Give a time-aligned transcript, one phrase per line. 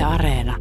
[0.00, 0.56] Yle Areena.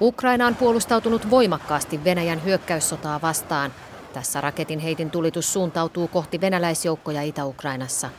[0.00, 3.72] Ukraina on puolustautunut voimakkaasti Venäjän hyökkäyssotaa vastaan.
[4.12, 8.10] Tässä raketin heitin tulitus suuntautuu kohti venäläisjoukkoja Itä-Ukrainassa.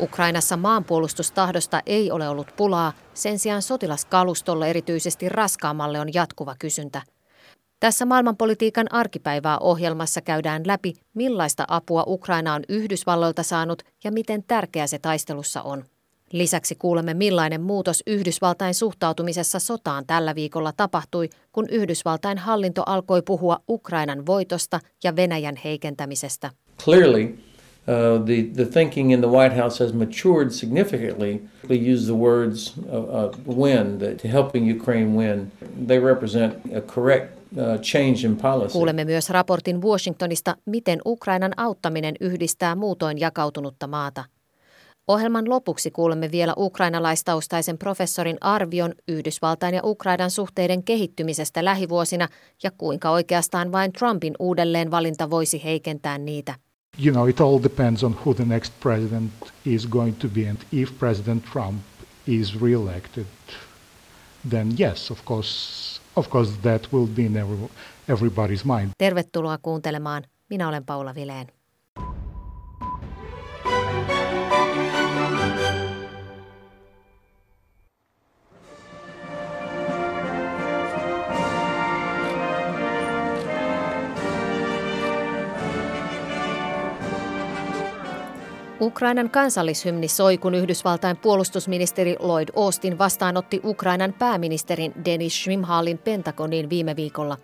[0.00, 7.02] Ukrainassa maanpuolustustahdosta ei ole ollut pulaa, sen sijaan sotilaskalustolle erityisesti raskaammalle on jatkuva kysyntä.
[7.80, 14.86] Tässä maailmanpolitiikan arkipäivää ohjelmassa käydään läpi, millaista apua Ukraina on Yhdysvalloilta saanut ja miten tärkeä
[14.86, 15.84] se taistelussa on.
[16.32, 23.60] Lisäksi kuulemme millainen muutos Yhdysvaltain suhtautumisessa sotaan tällä viikolla tapahtui, kun Yhdysvaltain hallinto alkoi puhua
[23.68, 26.50] Ukrainan voitosta ja Venäjän heikentämisestä.
[26.84, 31.40] Clearly, uh, the, the thinking in the White House has matured significantly.
[31.70, 35.52] We use the words uh, uh, win to helping Ukraine win.
[35.86, 38.72] They represent a correct uh, change in policy.
[38.72, 44.24] Kuulemme myös raportin Washingtonista, miten Ukrainan auttaminen yhdistää muutoin jakautunutta maata.
[45.10, 52.28] Ohjelman lopuksi kuulemme vielä ukrainalaistaustaisen professorin arvion Yhdysvaltain ja Ukrainan suhteiden kehittymisestä lähivuosina
[52.62, 56.54] ja kuinka oikeastaan vain Trumpin uudelleenvalinta voisi heikentää niitä.
[57.04, 59.32] You know, it all depends on who the next president
[59.64, 61.82] is going to be and if President Trump
[62.26, 63.26] is reelected,
[64.50, 67.36] then yes, of course, of course that will be in
[68.08, 68.90] everybody's mind.
[68.98, 70.22] Tervetuloa kuuntelemaan.
[70.50, 71.46] Minä olen Paula Vileen.
[88.80, 96.96] Ukrainan kansallishymni soi, kun Yhdysvaltain puolustusministeri Lloyd Austin vastaanotti Ukrainan pääministerin Denis Shmimhalin Pentagoniin viime
[96.96, 97.36] viikolla.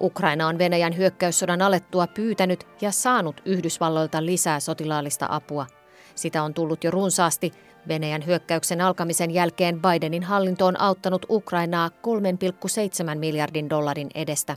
[0.00, 5.66] Ukraina on Venäjän hyökkäyssodan alettua pyytänyt ja saanut Yhdysvalloilta lisää sotilaallista apua.
[6.14, 7.52] Sitä on tullut jo runsaasti.
[7.88, 14.56] Venäjän hyökkäyksen alkamisen jälkeen Bidenin hallinto on auttanut Ukrainaa 3,7 miljardin dollarin edestä.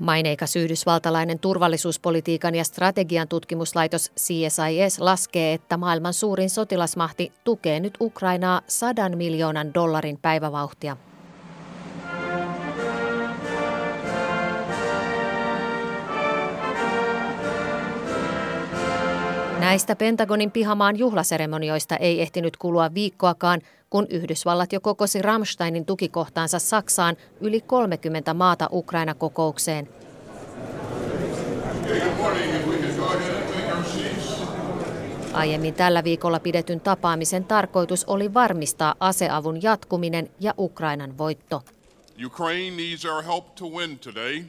[0.00, 8.60] Maineikas yhdysvaltalainen turvallisuuspolitiikan ja strategian tutkimuslaitos CSIS laskee, että maailman suurin sotilasmahti tukee nyt Ukrainaa
[8.66, 10.96] sadan miljoonan dollarin päivävauhtia.
[19.60, 23.60] Näistä Pentagonin pihamaan juhlaseremonioista ei ehtinyt kulua viikkoakaan,
[23.90, 29.88] kun Yhdysvallat jo kokosi Rammsteinin tukikohtaansa Saksaan yli 30 maata Ukraina-kokoukseen.
[35.32, 41.62] Aiemmin tällä viikolla pidetyn tapaamisen tarkoitus oli varmistaa aseavun jatkuminen ja Ukrainan voitto.
[42.26, 44.44] Ukraine needs our help to win today,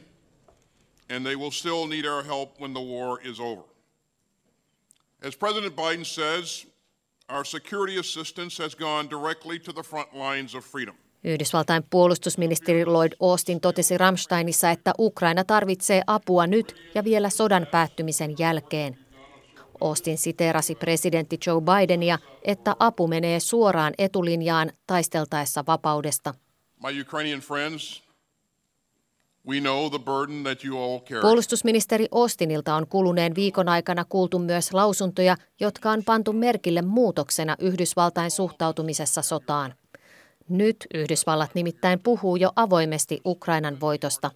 [1.16, 3.71] and they will still need our help when the war is over.
[5.28, 6.66] As President Biden says,
[7.28, 10.96] our security assistance has gone directly to the front lines of freedom.
[11.24, 18.34] Yhdysvaltain puolustusministeri Lloyd Austin totesi Ramsteinissa, että Ukraina tarvitsee apua nyt ja vielä sodan päättymisen
[18.38, 18.98] jälkeen.
[19.80, 26.34] Austin siteerasi presidentti Joe Bidenia, että apu menee suoraan etulinjaan taisteltaessa vapaudesta.
[26.82, 29.31] My Ukrainian friends, We know the burden that you all carry.
[31.20, 38.30] Puolustusministeri Austinilta on kuluneen viikon aikana kuultu myös lausuntoja, jotka on pantu merkille muutoksena Yhdysvaltain
[38.30, 39.74] suhtautumisessa sotaan.
[40.48, 44.30] Nyt Yhdysvallat nimittäin puhuu jo avoimesti Ukrainan voitosta.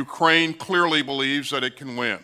[0.00, 2.18] Ukraine clearly believes that it can win.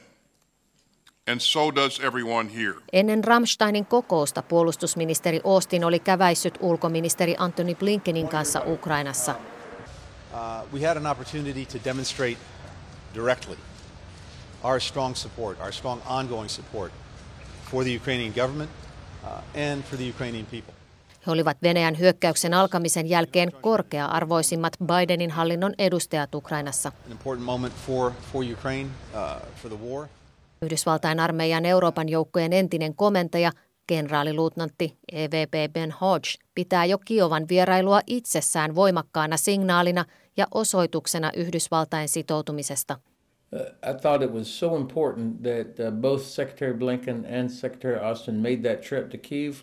[1.30, 2.74] And so does everyone here.
[2.92, 9.34] Ennen Rammsteinin kokousta puolustusministeri Austin oli käväissyt ulkoministeri Antony Blinkenin kanssa Ukrainassa–
[10.38, 12.38] uh, we had an opportunity to demonstrate
[13.14, 13.56] directly
[14.62, 16.92] our strong support, our strong ongoing support
[17.70, 18.70] for the Ukrainian government
[19.24, 20.74] uh, and for the Ukrainian people.
[21.26, 26.92] He olivat Venäjän hyökkäyksen alkamisen jälkeen korkea-arvoisimmat Bidenin hallinnon edustajat Ukrainassa.
[27.86, 30.06] For, for Ukraine, uh, for the war.
[30.62, 33.52] Yhdysvaltain armeijan Euroopan joukkojen entinen komentaja
[33.88, 40.04] Kenraaliluutnantti EVP Ben Hodge pitää jo Kiovan vierailua itsessään voimakkaana signaalina
[40.36, 42.98] ja osoituksena Yhdysvaltain sitoutumisesta.
[43.52, 48.34] Uh, I thought it was so important that uh, both Secretary Blinken and Secretary Austin
[48.34, 49.54] made that trip to Kiev.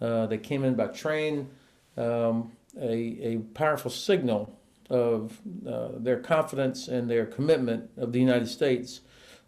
[0.00, 1.50] Uh, they came in by train,
[1.96, 4.48] um, a, a powerful signal
[4.90, 9.00] of uh, their confidence and their commitment of the United States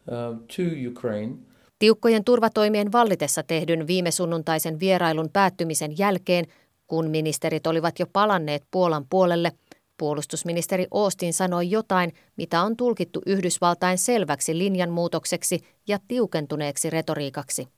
[0.08, 1.45] uh, to Ukraine.
[1.78, 6.46] Tiukkojen turvatoimien vallitessa tehdyn viime sunnuntaisen vierailun päättymisen jälkeen,
[6.86, 9.52] kun ministerit olivat jo palanneet Puolan puolelle,
[9.96, 17.68] puolustusministeri Austin sanoi jotain, mitä on tulkittu Yhdysvaltain selväksi linjanmuutokseksi ja tiukentuneeksi retoriikaksi.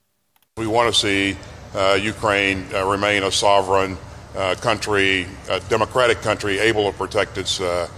[0.61, 6.71] We want to see uh, Ukraine uh, remain a sovereign uh, country, a democratic country
[6.71, 7.91] able to protect its uh,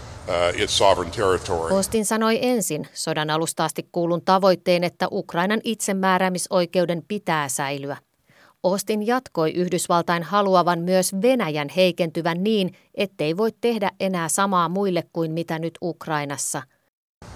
[0.55, 1.77] its sovereign territory.
[1.77, 7.97] Austin sanoi ensin sodan alusta asti kuulun tavoitteen, että Ukrainan itsemääräämisoikeuden pitää säilyä.
[8.63, 15.33] Austin jatkoi Yhdysvaltain haluavan myös Venäjän heikentyvän niin, ettei voi tehdä enää samaa muille kuin
[15.33, 16.63] mitä nyt Ukrainassa.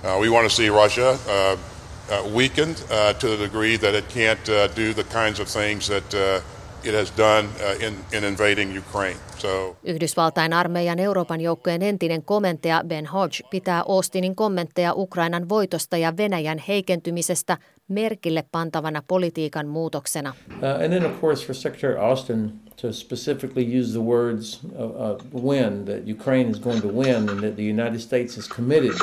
[0.04, 4.04] Uh, we want to see Russia uh, uh, weakened uh, to the degree that it
[4.08, 6.42] can't uh, do the kinds of things that uh,
[6.84, 9.16] it has done uh, in, in invading Ukraine.
[9.38, 16.16] So, Yhdysvaltain armeijan Euroopan joukkojen entinen komentaja Ben Hodge pitää Austinin kommentteja Ukrainan voitosta ja
[16.16, 17.58] Venäjän heikentymisestä
[17.88, 20.34] merkille pantavana politiikan muutoksena.
[20.50, 25.42] Uh, and then, of course, for Secretary Austin to specifically use the words uh, uh,
[25.44, 28.96] win, that Ukraine is going to win, and that the United States is committed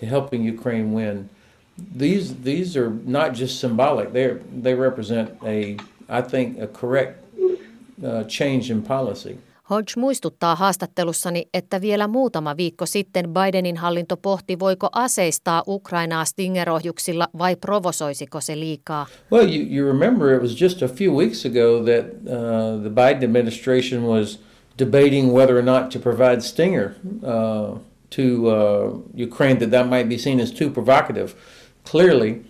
[0.00, 1.28] to helping Ukraine win.
[1.96, 5.76] These, these are not just symbolic, They're, they represent a,
[6.08, 9.36] I think, a correct uh, change in policy.
[9.70, 17.28] Hodge muistuttaa haastattelussani, että vielä muutama viikko sitten Bidenin hallinto pohti, voiko aseistaa Ukrainaa Stinger-ohjuksilla
[17.38, 19.06] vai provosoisiko se liikaa.
[19.32, 23.24] Well, you, you remember it was just a few weeks ago that uh, the Biden
[23.24, 24.38] administration was
[24.78, 26.90] debating whether or not to provide Stinger
[27.22, 27.78] uh,
[28.16, 31.34] to uh, Ukraine, that that might be seen as too provocative.
[31.90, 32.40] Clearly,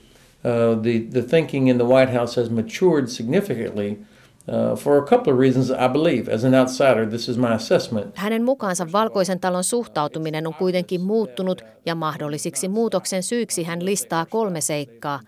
[0.47, 3.99] uh, the, the thinking in the White House has matured significantly
[4.49, 6.35] Uh, for a couple of reasons, I believe.
[6.35, 8.17] As an outsider, this is my assessment.
[8.17, 14.61] Hänen mukaansa valkoisen talon suhtautuminen on kuitenkin muuttunut ja mahdollisiksi muutoksen syiksi hän listaa kolme
[14.61, 15.21] seikkaa.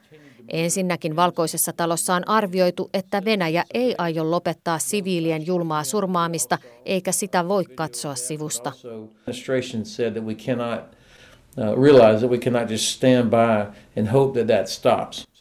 [0.48, 7.48] Ensinnäkin valkoisessa talossa on arvioitu, että Venäjä ei aio lopettaa siviilien julmaa surmaamista, eikä sitä
[7.48, 8.72] voi katsoa sivusta.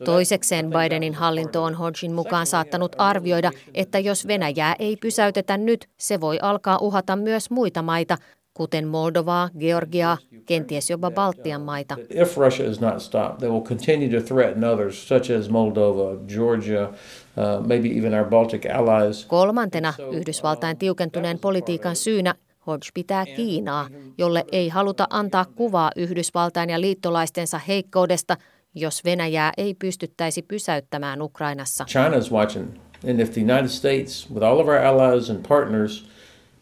[0.06, 6.22] Toisekseen Bidenin hallinto on Hodgin mukaan saattanut arvioida, että jos Venäjää ei pysäytetä nyt, se
[6.22, 8.18] voi alkaa uhata myös muita maita,
[8.54, 11.96] kuten Moldovaa, Georgiaa, kenties jopa Baltian maita.
[12.10, 16.84] If Russia is not stopped, they will continue to threaten others, such as Moldova, Georgia,
[16.84, 19.26] uh, maybe even our Baltic allies.
[19.26, 22.36] Kolmantena Yhdysvaltain tiukentuneen politiikan syynä
[22.68, 28.38] Hodge pitää Kiinaa, jolle ei haluta antaa kuvaa Yhdysvaltain ja liittolaistensa heikkoudesta,
[28.76, 31.86] jos Venäjää ei pystyttäisi pysäyttämään Ukrainassa.
[31.86, 32.68] China is watching,
[33.10, 36.06] and if the United States, with all of our allies and partners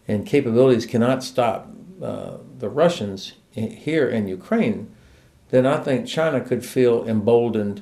[0.10, 1.66] and capabilities, cannot stop
[2.02, 3.36] uh, the Russians
[3.86, 4.88] here in Ukraine,
[5.52, 7.82] then I think China could feel emboldened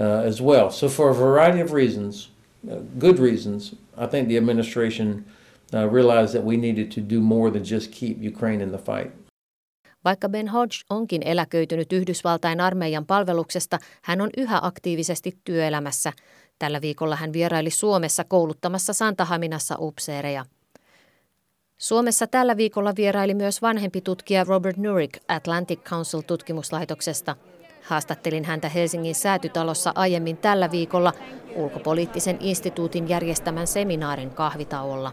[0.00, 0.70] uh, as well.
[0.70, 2.28] So, for a variety of reasons,
[2.70, 5.24] uh, good reasons, I think the administration
[5.74, 9.24] uh, realized that we needed to do more than just keep Ukraine in the fight.
[10.04, 16.12] Vaikka Ben Hodge onkin eläköitynyt Yhdysvaltain armeijan palveluksesta, hän on yhä aktiivisesti työelämässä.
[16.58, 20.44] Tällä viikolla hän vieraili Suomessa kouluttamassa Santahaminassa upseereja.
[21.78, 27.36] Suomessa tällä viikolla vieraili myös vanhempi tutkija Robert Nurik Atlantic Council-tutkimuslaitoksesta.
[27.82, 31.12] Haastattelin häntä Helsingin säätytalossa aiemmin tällä viikolla
[31.56, 35.12] ulkopoliittisen instituutin järjestämän seminaarin kahvitauolla.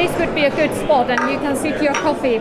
[0.00, 2.38] This could be a good spot and you can sip your coffee.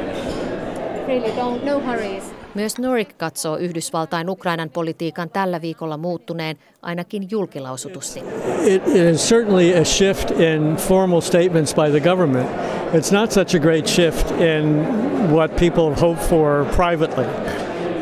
[1.07, 2.23] Really don't, no hurries.
[2.53, 8.23] Myös Norik katsoo Yhdysvaltain Ukrainan politiikan tällä viikolla muuttuneen, ainakin julkilausutusti.
[8.65, 12.49] It is certainly a shift in formal statements by the government.
[12.93, 14.85] It's not such a great shift in
[15.31, 17.25] what people hope for privately.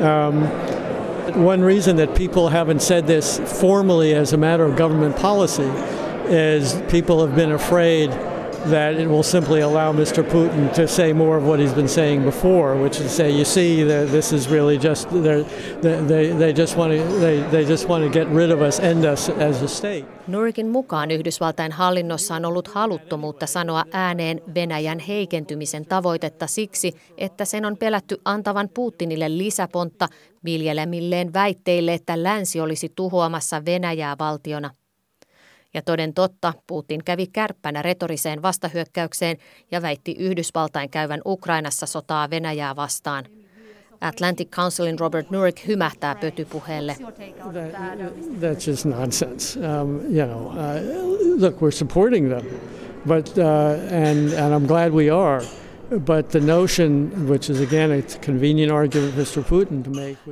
[0.04, 0.44] Um,
[1.46, 5.72] one reason that people haven't said this formally as a matter of government policy
[6.30, 8.12] is people have been afraid
[8.70, 10.24] that it will simply allow Mr.
[10.24, 13.84] Putin to say more of what he's been saying before, which is say, you see,
[13.84, 15.46] this is really just they
[15.82, 19.06] they they just want to they, they just want to get rid of us, end
[19.06, 20.06] us as a state.
[20.28, 27.66] Nurikin mukaan Yhdysvaltain hallinnossa on ollut haluttomuutta sanoa ääneen Venäjän heikentymisen tavoitetta siksi, että sen
[27.66, 30.08] on pelätty antavan Putinille lisäpontta
[30.46, 34.70] viljelemilleen väitteille, että länsi olisi tuhoamassa Venäjää valtiona.
[35.78, 39.38] Ja toden totta, Putin kävi kärppänä retoriseen vastahyökkäykseen
[39.72, 43.26] ja väitti Yhdysvaltain käyvän Ukrainassa sotaa Venäjää vastaan.
[44.02, 46.96] Atlantic Councilin Robert Nurik hymähtää pötypuheelle.
[46.96, 48.00] That,
[48.42, 49.60] that's just nonsense.
[49.60, 52.46] Um, you know, uh, look, we're supporting them,
[53.08, 53.44] but uh,
[54.08, 55.42] and and I'm glad we are.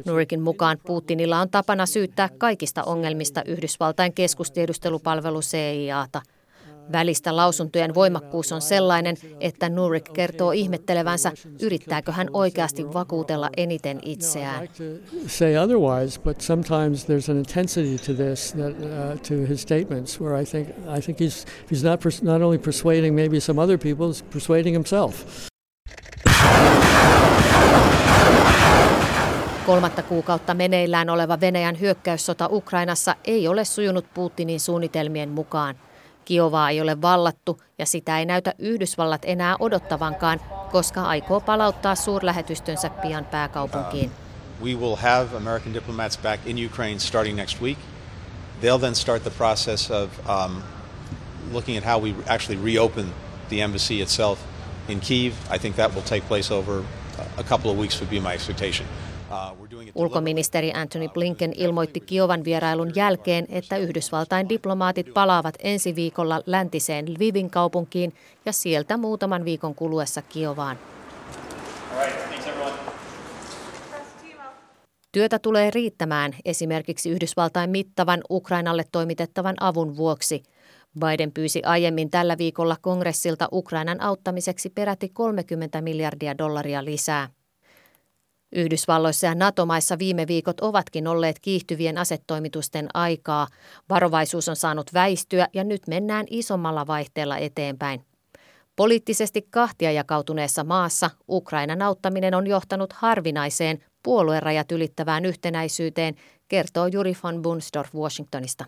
[0.06, 6.22] Nurikin mukaan Putinilla on tapana syyttää kaikista ongelmista Yhdysvaltain keskustiedustelupalvelu CIAta–
[6.92, 14.70] Välistä lausuntojen voimakkuus on sellainen, että Nurik kertoo ihmettelevänsä, yrittääkö hän oikeasti vakuutella eniten itseään.
[15.28, 20.42] Say otherwise, but sometimes there's an intensity to this that, uh, to his statements where
[20.42, 24.08] I think I think he's he's not pers- not only persuading maybe some other people,
[24.08, 25.26] he's persuading himself.
[29.66, 35.76] Kolmatta kuukautta meneillään oleva Venäjän hyökkäyssota Ukrainassa ei ole sujunut Putinin suunnitelmien mukaan.
[36.26, 40.42] Kiovaa ei ole vallattu ja sitä ei näytä Yhdysvallat enää odottavankaan,
[40.72, 44.10] koska aikoo palauttaa suurlähetystönsä pian pääkaupunkiin.
[44.10, 47.78] Uh, we will have American diplomats back in Ukraine starting next week.
[48.62, 50.64] They'll then start the process of um,
[51.52, 53.06] looking at how we actually reopen
[53.50, 54.40] the embassy itself
[54.88, 55.34] in Kiev.
[55.56, 56.84] I think that will take place over
[57.38, 58.88] a couple of weeks would be my expectation.
[59.96, 67.50] Ulkoministeri Anthony Blinken ilmoitti Kiovan vierailun jälkeen, että Yhdysvaltain diplomaatit palaavat ensi viikolla läntiseen Lvivin
[67.50, 68.14] kaupunkiin
[68.46, 70.78] ja sieltä muutaman viikon kuluessa Kiovaan.
[75.12, 80.44] Työtä tulee riittämään esimerkiksi Yhdysvaltain mittavan Ukrainalle toimitettavan avun vuoksi.
[81.00, 87.30] Biden pyysi aiemmin tällä viikolla kongressilta Ukrainan auttamiseksi peräti 30 miljardia dollaria lisää.
[88.52, 93.48] Yhdysvalloissa ja NATO-maissa viime viikot ovatkin olleet kiihtyvien asetoimitusten aikaa.
[93.90, 98.02] Varovaisuus on saanut väistyä ja nyt mennään isommalla vaihteella eteenpäin.
[98.76, 106.16] Poliittisesti kahtia jakautuneessa maassa Ukrainan auttaminen on johtanut harvinaiseen puoluerajat ylittävään yhtenäisyyteen,
[106.48, 108.66] kertoo Juri von Bunsdorf Washingtonista.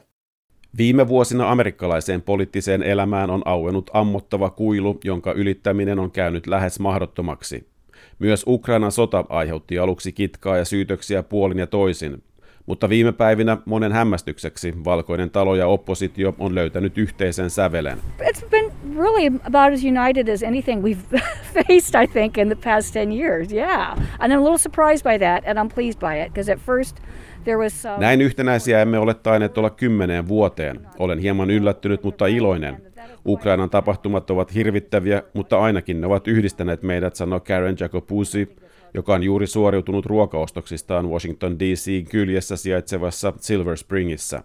[0.78, 7.77] Viime vuosina amerikkalaiseen poliittiseen elämään on auennut ammottava kuilu, jonka ylittäminen on käynyt lähes mahdottomaksi.
[8.20, 12.24] Myös Ukrainan sota aiheutti aluksi kitkaa ja syytöksiä puolin ja toisin,
[12.68, 17.98] mutta viime päivinä monen hämmästykseksi valkoinen talo ja oppositio on löytänyt yhteisen sävelen.
[18.22, 21.20] It's been really about as united as anything we've
[21.54, 23.54] faced, I think, in the past 10 years.
[23.54, 23.98] Yeah.
[24.20, 27.02] And I'm a little surprised by that, and I'm pleased by it, because at first
[27.44, 27.98] there was some...
[27.98, 30.80] Näin yhtenäisiä emme ole tainneet olla kymmeneen vuoteen.
[31.00, 32.82] Olen hieman yllättynyt, mutta iloinen.
[33.26, 38.56] Ukrainan tapahtumat ovat hirvittäviä, mutta ainakin ne ovat yhdistäneet meidät, sanoi Karen Jacopusi,
[38.98, 44.44] joka on juuri suoriutunut ruokaostoksistaan Washington DC kyljessä sijaitsevassa Silver Springissä.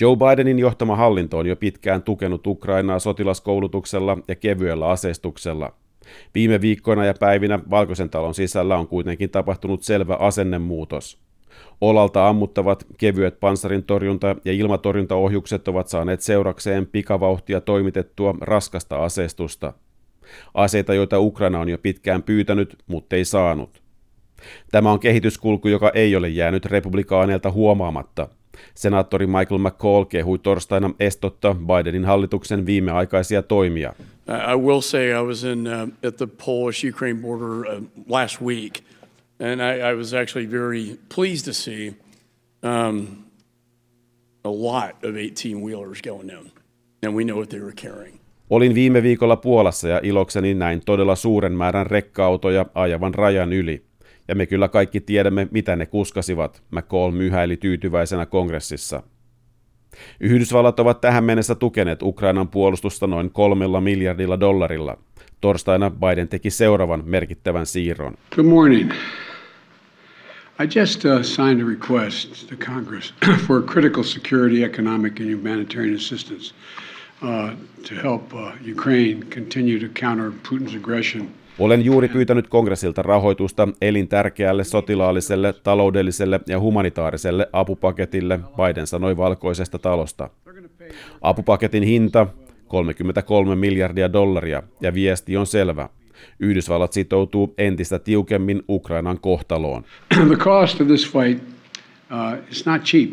[0.00, 5.72] Joe Bidenin johtama hallinto on jo pitkään tukenut Ukrainaa sotilaskoulutuksella ja kevyellä aseistuksella.
[6.34, 11.18] Viime viikkoina ja päivinä Valkoisen talon sisällä on kuitenkin tapahtunut selvä asennemuutos.
[11.80, 19.72] Olalta ammuttavat kevyet panssarintorjunta- ja ilmatorjuntaohjukset ovat saaneet seurakseen pikavauhtia toimitettua raskasta aseistusta.
[20.54, 23.82] Aseita, joita Ukraina on jo pitkään pyytänyt, mutta ei saanut.
[24.72, 28.28] Tämä on kehityskulku, joka ei ole jäänyt republikaaneilta huomaamatta.
[28.74, 33.94] Senaattori Michael McCall kehui torstaina estotta Bidenin hallituksen viimeaikaisia toimia.
[34.52, 38.80] I will say I was in uh, at the Polish-Ukraine border uh, last week–
[39.42, 41.94] and I, I was actually very pleased to see
[42.62, 43.26] um,
[44.44, 46.52] a lot of 18 wheelers going in,
[47.02, 48.20] and we know what they were carrying.
[48.52, 53.82] Olin viime viikolla Puolassa ja ilokseni näin todella suuren määrän rekka-autoja ajavan rajan yli.
[54.28, 59.02] Ja me kyllä kaikki tiedämme, mitä ne kuskasivat, McCall myhäili tyytyväisenä kongressissa.
[60.20, 64.98] Yhdysvallat ovat tähän mennessä tukeneet Ukrainan puolustusta noin kolmella miljardilla dollarilla.
[65.40, 68.14] Torstaina Biden teki seuraavan merkittävän siirron.
[68.34, 68.92] Good morning.
[70.60, 73.14] I just uh, signed a request to Congress
[73.46, 76.54] for critical security, economic, and humanitarian assistance
[77.88, 78.32] to help
[78.72, 81.28] Ukraine continue to counter Putin's aggression.
[81.58, 90.30] Olen juuri pyytänyt kongressilta rahoitusta elintärkeälle sotilaalliselle, taloudelliselle ja humanitaariselle apupaketille, Biden sanoi valkoisesta talosta.
[91.20, 92.26] Apupaketin hinta
[92.68, 95.88] 33 miljardia dollaria ja viesti on selvä.
[96.40, 99.84] Yhdysvallat sitoutuu entistä tiukemmin Ukrainan kohtaloon.
[100.28, 101.42] The cost of this fight
[102.12, 103.10] uh, is not cheap,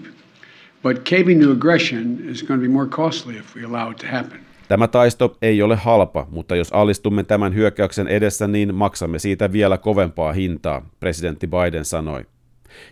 [0.84, 4.08] but caving to aggression is going to be more costly if we allow it to
[4.08, 4.40] happen.
[4.68, 9.78] Tämä taisto ei ole halpa, mutta jos alistumme tämän hyökkäyksen edessä, niin maksamme siitä vielä
[9.78, 12.26] kovempaa hintaa, presidentti Biden sanoi.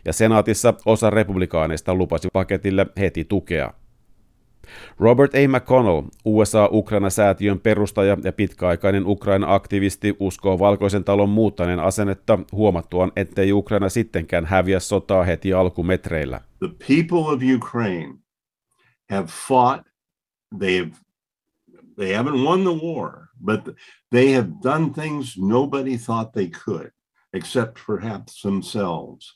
[0.06, 3.74] Ja senaatissa osa republikaaneista lupasi paketille heti tukea.
[5.00, 5.48] Robert A.
[5.48, 14.46] McConnell, USA-Ukraina-säätiön perustaja ja pitkäaikainen Ukraina-aktivisti, uskoo valkoisen talon muuttaneen asennetta huomattuaan, ettei Ukraina sittenkään
[14.46, 16.42] häviä sotaa heti alkumetreillä.
[16.60, 18.14] The people of Ukraine
[19.10, 19.86] have fought,
[20.60, 20.92] they have
[21.98, 23.76] They haven't won the war, but
[24.12, 26.92] they have done things nobody thought they could,
[27.34, 29.34] except perhaps themselves.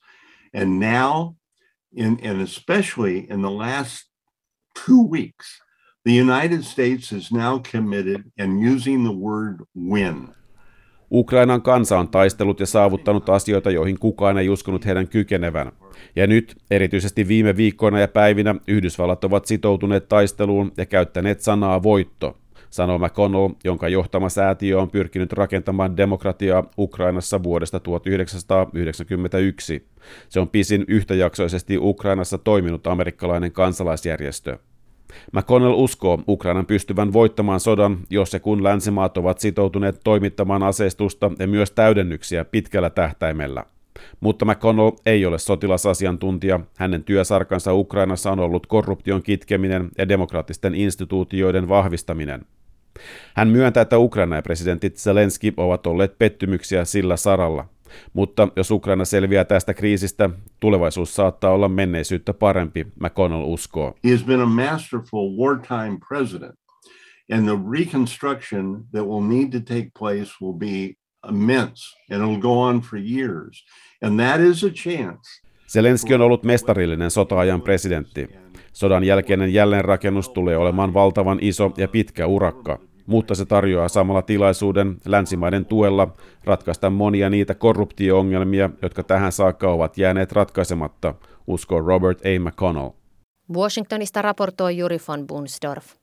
[0.53, 1.37] And now,
[1.91, 4.10] in, and especially in the last
[4.85, 5.63] two weeks,
[6.05, 10.27] the United States is now committed and using the word win.
[11.11, 15.71] Ukrainan kansa on taistellut ja saavuttanut asioita, joihin kukaan ei uskonut heidän kykenevän.
[16.15, 22.40] Ja nyt, erityisesti viime viikkoina ja päivinä, Yhdysvallat ovat sitoutuneet taisteluun ja käyttäneet sanaa voitto,
[22.71, 29.87] sanoo McConnell, jonka johtama säätiö on pyrkinyt rakentamaan demokratiaa Ukrainassa vuodesta 1991.
[30.29, 34.57] Se on pisin yhtäjaksoisesti Ukrainassa toiminut amerikkalainen kansalaisjärjestö.
[35.33, 41.47] McConnell uskoo Ukrainan pystyvän voittamaan sodan, jos ja kun länsimaat ovat sitoutuneet toimittamaan aseistusta ja
[41.47, 43.65] myös täydennyksiä pitkällä tähtäimellä.
[44.19, 46.59] Mutta McConnell ei ole sotilasasiantuntija.
[46.77, 52.45] Hänen työsarkansa Ukrainassa on ollut korruption kitkeminen ja demokraattisten instituutioiden vahvistaminen.
[53.35, 57.65] Hän myöntää, että Ukraina ja presidentit Zelensky ovat olleet pettymyksiä sillä saralla.
[58.13, 60.29] Mutta jos Ukraina selviää tästä kriisistä,
[60.59, 63.95] tulevaisuus saattaa olla menneisyyttä parempi, McConnell uskoo.
[64.03, 66.55] He has been a masterful wartime president,
[67.33, 70.93] and the reconstruction that will need to take place will be
[71.29, 73.65] immense, and it'll go on for years.
[74.01, 75.21] And that is a chance.
[75.67, 78.29] Zelenski on ollut mestarillinen sota-ajan presidentti.
[78.73, 84.97] Sodan jälkeinen jälleenrakennus tulee olemaan valtavan iso ja pitkä urakka mutta se tarjoaa samalla tilaisuuden
[85.05, 86.07] länsimaiden tuella
[86.43, 91.15] ratkaista monia niitä korruptioongelmia, jotka tähän saakka ovat jääneet ratkaisematta,
[91.47, 92.39] uskoo Robert A.
[92.39, 92.89] McConnell.
[93.53, 96.00] Washingtonista raportoi Juri von Bunsdorf.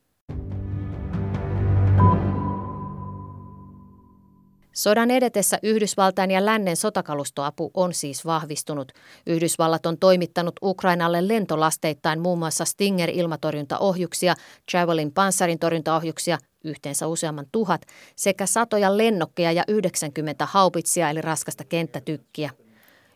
[4.79, 8.93] Sodan edetessä Yhdysvaltain ja lännen sotakalustoapu on siis vahvistunut.
[9.27, 14.35] Yhdysvallat on toimittanut Ukrainalle lentolasteittain muun muassa Stinger-ilmatorjuntaohjuksia,
[14.73, 17.83] Javelin panssarintorjuntaohjuksia, yhteensä useamman tuhat,
[18.17, 22.51] sekä satoja lennokkeja ja 90 haupitsia eli raskasta kenttätykkiä.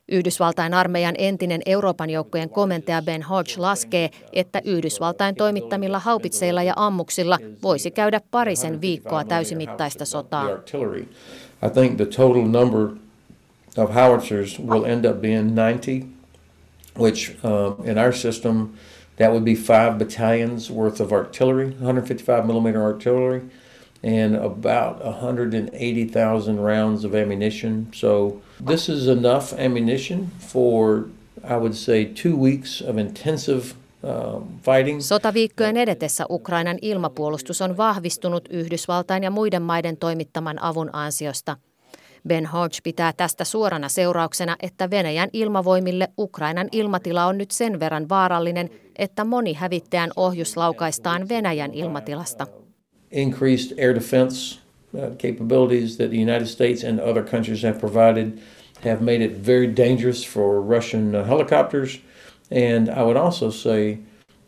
[0.09, 7.39] Yhdysvaltain armeijan entinen Euroopan joukkojen komentaja Ben Hodge laskee, että Yhdysvaltain toimittamilla haupitseilla ja ammuksilla
[7.63, 10.49] voisi käydä parisen viikkoa täysimittaista sotaa.
[11.63, 12.99] I think the total number
[13.77, 16.09] of howitzers will end up being 90,
[16.97, 18.77] which uh, in our system
[19.17, 23.43] that would be five battalions worth of artillery, 155 millimeter artillery,
[24.03, 27.93] and about 180,000 rounds of ammunition.
[27.95, 31.09] So this is enough ammunition for,
[31.45, 33.82] I would say, two weeks of intensive um,
[34.99, 41.57] Sotaviikkojen edetessä Ukrainan ilmapuolustus on vahvistunut Yhdysvaltain ja muiden maiden toimittaman avun ansiosta.
[42.29, 48.09] Ben Hodge pitää tästä suorana seurauksena, että Venäjän ilmavoimille Ukrainan ilmatila on nyt sen verran
[48.09, 52.47] vaarallinen, että moni hävittäjän ohjus laukaistaan Venäjän ilmatilasta.
[53.11, 54.59] Increased air defense
[54.95, 58.39] uh, capabilities that the United States and other countries have provided
[58.85, 62.01] have made it very dangerous for Russian uh, helicopters.
[62.53, 63.99] And I would also say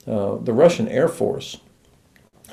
[0.06, 1.60] uh, the Russian Air Force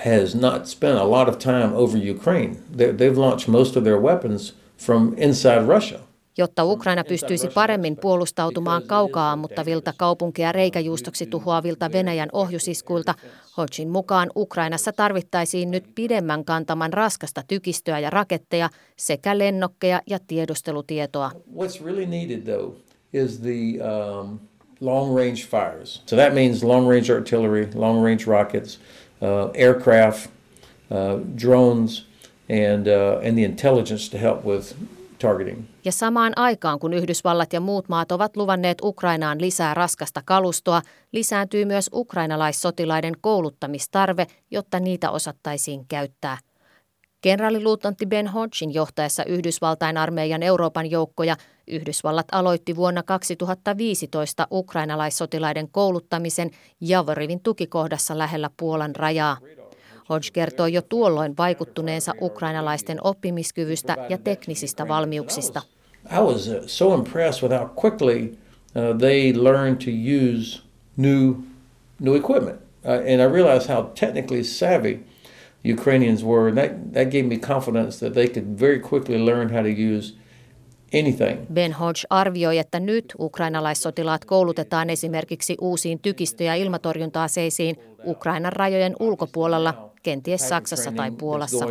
[0.05, 2.57] has not spent a lot of time over Ukraine.
[2.77, 5.99] They, they've launched most of their weapons from inside Russia.
[6.37, 13.13] Jotta Ukraina pystyisi paremmin puolustautumaan kaukaa ammuttavilta kaupunkia reikäjuustoksi tuhoavilta Venäjän ohjusiskuilta,
[13.57, 21.31] Hodgin mukaan Ukrainassa tarvittaisiin nyt pidemmän kantaman raskasta tykistöä ja raketteja sekä lennokkeja ja tiedustelutietoa.
[21.55, 22.75] What's really needed though
[23.13, 23.79] is the
[24.21, 24.39] um,
[24.81, 26.01] long range fires.
[26.05, 28.79] So that means long range artillery, long range rockets,
[29.21, 30.29] uh, aircraft,
[30.91, 32.05] uh, drones
[32.49, 34.75] and, uh, and the intelligence to help with
[35.19, 35.63] targeting.
[35.85, 41.65] Ja samaan aikaan, kun Yhdysvallat ja muut maat ovat luvanneet Ukrainaan lisää raskasta kalustoa, lisääntyy
[41.65, 46.37] myös ukrainalaissotilaiden kouluttamistarve, jotta niitä osattaisiin käyttää.
[47.21, 51.35] Kenraaliluutantti Ben Hodgin johtaessa Yhdysvaltain armeijan Euroopan joukkoja
[51.67, 59.37] Yhdysvallat aloitti vuonna 2015 ukrainalaissotilaiden kouluttamisen Javorivin tukikohdassa lähellä Puolan rajaa.
[60.09, 65.61] Hodge kertoi jo tuolloin vaikuttuneensa ukrainalaisten oppimiskyvystä ja teknisistä valmiuksista.
[66.17, 70.61] I was uh, so impressed with how quickly uh, they learned to use
[70.97, 71.33] new
[71.99, 74.99] new equipment, uh, and I realized how technically savvy
[75.63, 76.51] Ukrainians were.
[76.55, 80.15] That that gave me confidence that they could very quickly learn how to use
[80.93, 81.37] anything.
[81.53, 89.91] Ben Hodge arvioi, että nyt ukrainalaissotilaat koulutetaan esimerkiksi uusiin tykistö- ja ilmatorjunta-aseisiin Ukrainan rajojen ulkopuolella
[90.03, 91.65] kenties Saksassa tai Puolassa.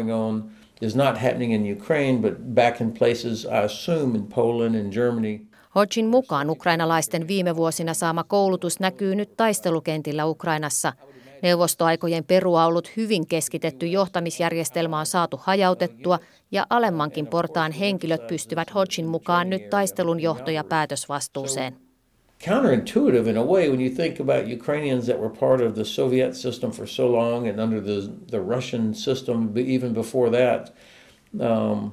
[0.80, 5.40] is not happening in Ukraine, but back in places, I assume, in Poland and Germany.
[5.74, 10.92] Hodgin mukaan ukrainalaisten viime vuosina saama koulutus näkyy nyt taistelukentillä Ukrainassa.
[11.42, 16.18] Neuvostoaikojen perua ollut hyvin keskitetty johtamisjärjestelmä on saatu hajautettua
[16.50, 21.76] ja alemmankin portaan henkilöt pystyvät Hodgin mukaan nyt taistelun johto- ja päätösvastuuseen.
[22.44, 26.34] counterintuitive in a way when you think about Ukrainians that were part of the Soviet
[26.34, 30.72] system for so long and under the, the Russian system, even before that,
[31.38, 31.92] um,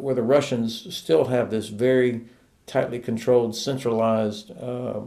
[0.00, 2.20] where the Russians still have this very
[2.66, 5.00] tightly controlled, centralized uh,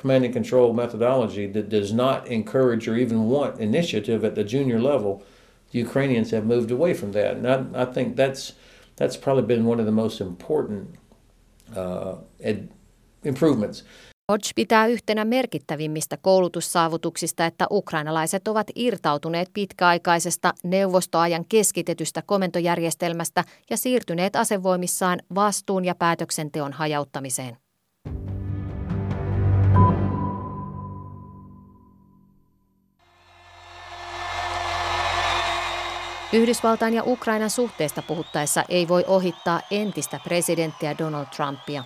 [0.00, 4.80] command and control methodology that does not encourage or even want initiative at the junior
[4.82, 5.22] level.
[5.72, 8.52] The Ukrainians have moved away from that, and I, I think that's
[8.96, 10.88] that's probably been one of the most important
[11.76, 12.68] uh, ed-
[13.24, 13.84] improvements.
[14.32, 24.36] Hodge pitää yhtenä merkittävimmistä koulutussaavutuksista, että ukrainalaiset ovat irtautuneet pitkäaikaisesta neuvostoajan keskitetystä komentojärjestelmästä ja siirtyneet
[24.36, 27.56] asevoimissaan vastuun ja päätöksenteon hajauttamiseen.
[36.32, 41.84] Yhdysvaltain ja Ukrainan suhteesta puhuttaessa ei voi ohittaa entistä presidenttiä Donald Trumpia.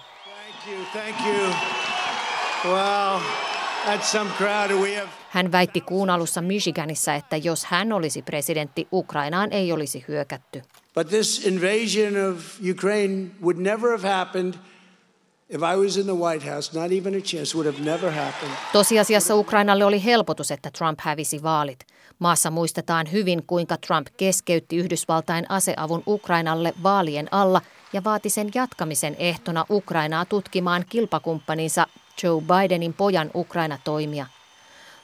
[5.28, 10.62] Hän väitti kuun alussa Michiganissa, että jos hän olisi presidentti, Ukrainaan ei olisi hyökätty.
[10.94, 12.38] But this invasion of
[12.70, 14.55] Ukraine would never have happened
[18.72, 21.86] Tosiasiassa Ukrainalle oli helpotus, että Trump hävisi vaalit.
[22.18, 27.60] Maassa muistetaan hyvin, kuinka Trump keskeytti Yhdysvaltain aseavun Ukrainalle vaalien alla
[27.92, 31.86] ja vaati sen jatkamisen ehtona Ukrainaa tutkimaan kilpakumppaninsa
[32.22, 34.26] Joe Bidenin pojan Ukraina-toimia.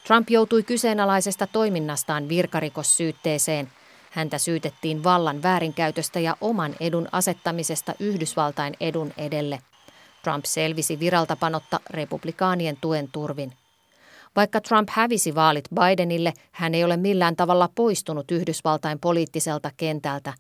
[0.07, 3.73] Trump joutui kyseenalaisesta toiminnastaan virkarikossyytteeseen.
[4.11, 9.59] Häntä syytettiin vallan väärinkäytöstä ja oman edun asettamisesta Yhdysvaltain edun edelle.
[10.23, 13.53] Trump selvisi viraltapanotta republikaanien tuen turvin.
[14.37, 20.33] Vaikka Trump hävisi vaalit Bidenille, hän ei ole millään tavalla poistunut Yhdysvaltain poliittiselta kentältä.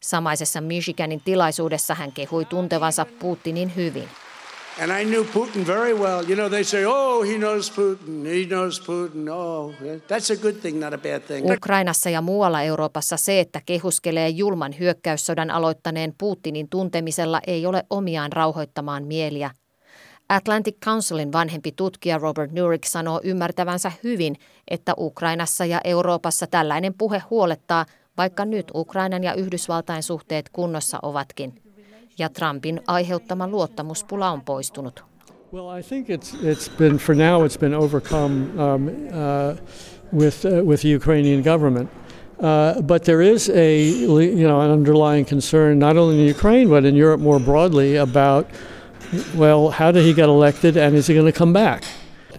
[0.00, 4.08] Samaisessa Michiganin tilaisuudessa hän kehui tuntevansa Putinin hyvin.
[4.82, 6.22] And I knew Putin very well.
[6.28, 9.28] You know, they say, oh, he knows Putin, he knows Putin.
[9.28, 9.72] Oh,
[10.08, 11.52] that's a good thing, not a bad thing.
[11.52, 18.32] Ukrainassa ja muualla Euroopassa se, että kehuskelee julman hyökkäyssodan aloittaneen Putinin tuntemisella ei ole omiaan
[18.32, 19.50] rauhoittamaan mieliä.
[20.28, 24.36] Atlantic Councilin vanhempi tutkija Robert Nurick sanoo ymmärtävänsä hyvin,
[24.68, 27.86] että Ukrainassa ja Euroopassa tällainen puhe huolettaa,
[28.16, 31.65] vaikka nyt Ukrainan ja Yhdysvaltain suhteet kunnossa ovatkin.
[32.18, 35.04] Ja Trumpin aiheuttama luottamuspula on poistunut.
[35.52, 39.56] Well, I think it's it's been for now it's been overcome um, uh,
[40.12, 41.90] with uh, with the Ukrainian government.
[42.40, 43.82] Uh, but there is a
[44.36, 48.46] you know an underlying concern not only in Ukraine but in Europe more broadly about
[49.34, 51.84] well how did he get elected and is he going to come back?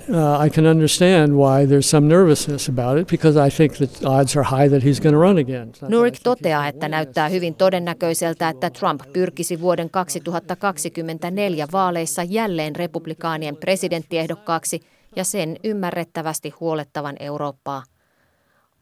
[0.10, 4.38] Uh, I can understand why there's some nervousness about it because I think that odds
[4.38, 5.72] are high that he's going to run again.
[5.90, 14.80] Nurik toteaa, että näyttää hyvin todennäköiseltä, että Trump pyrkisi vuoden 2024 vaaleissa jälleen republikaanien presidenttiehdokkaaksi
[15.16, 17.84] ja sen ymmärrettävästi huolettavan Eurooppaa.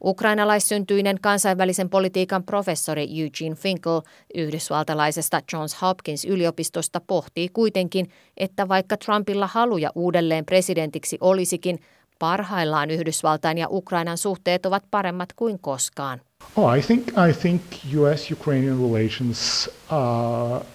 [0.06, 4.02] Ukrainalaissyntyinen kansainvälisen politiikan professori Eugene Finkel
[4.36, 11.80] yhdysvaltalaisesta Johns Hopkins yliopistosta pohtii kuitenkin, että vaikka Trumpilla haluja uudelleen presidentiksi olisikin,
[12.20, 16.22] parhaillaan Yhdysvaltain ja Ukrainan suhteet ovat paremmat kuin koskaan.
[16.56, 17.62] Oh, I think I think
[17.98, 20.66] U.S.-Ukrainian relations are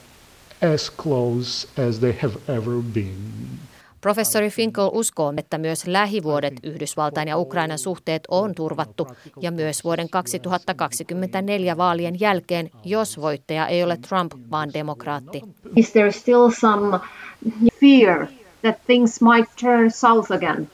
[0.74, 3.69] as close as they have ever been.
[4.00, 9.08] Professori Finkel uskoo, että myös lähivuodet Yhdysvaltain ja Ukrainan suhteet on turvattu
[9.40, 15.42] ja myös vuoden 2024 vaalien jälkeen, jos voittaja ei ole Trump, vaan demokraatti.
[15.76, 17.00] Is there still some
[17.80, 18.26] fear
[18.62, 20.70] that things might turn south again?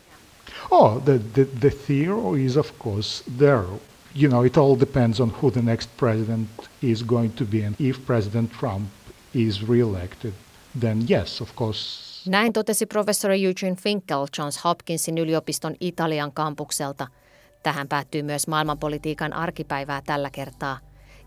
[0.71, 3.65] Oh, the, the, the fear is of course there.
[4.15, 6.49] You know, it all depends on who the next president
[6.83, 7.67] is going to be.
[7.67, 8.89] And if President Trump
[9.35, 10.33] is reelected,
[10.81, 17.07] then yes, of course, näin totesi professori Eugene Finkel Johns Hopkinsin yliopiston Italian kampukselta.
[17.63, 20.79] Tähän päättyy myös maailmanpolitiikan arkipäivää tällä kertaa.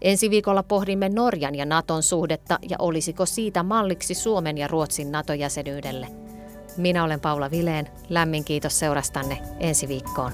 [0.01, 6.07] Ensi viikolla pohdimme Norjan ja Naton suhdetta ja olisiko siitä malliksi Suomen ja Ruotsin NATO-jäsenyydelle.
[6.77, 7.89] Minä olen Paula Vileen.
[8.09, 10.31] Lämmin kiitos seurastanne ensi viikkoon.